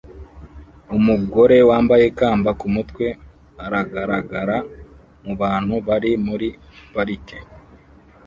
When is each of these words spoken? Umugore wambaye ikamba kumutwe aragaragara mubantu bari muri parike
Umugore 0.97 1.57
wambaye 1.69 2.03
ikamba 2.11 2.49
kumutwe 2.59 3.05
aragaragara 3.65 4.57
mubantu 5.23 5.75
bari 5.87 6.11
muri 6.25 6.49
parike 6.93 7.37